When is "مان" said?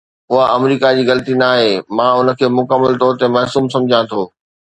1.99-2.09